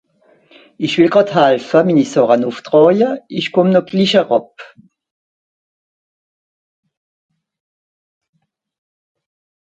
[0.85, 4.51] Ìch wìll gràd helfe, mini Sàche nùff traawe, ìch kùmm no glich eràb.